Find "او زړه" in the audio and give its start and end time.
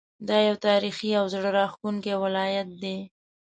1.19-1.49